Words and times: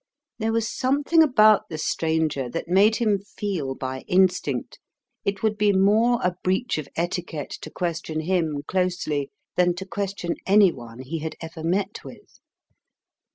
There 0.39 0.51
was 0.51 0.67
something 0.67 1.21
about 1.21 1.69
the 1.69 1.77
stranger 1.77 2.49
that 2.49 2.67
made 2.67 2.95
him 2.95 3.19
feel 3.19 3.75
by 3.75 3.99
instinct 4.07 4.79
it 5.25 5.43
would 5.43 5.59
be 5.59 5.73
more 5.73 6.19
a 6.23 6.37
breach 6.43 6.79
of 6.79 6.89
etiquette 6.95 7.51
to 7.61 7.69
question 7.69 8.21
him 8.21 8.63
closely 8.67 9.29
than 9.57 9.75
to 9.75 9.85
question 9.85 10.37
any 10.47 10.71
one 10.71 11.01
he 11.01 11.19
had 11.19 11.35
ever 11.39 11.63
met 11.63 12.03
with. 12.03 12.39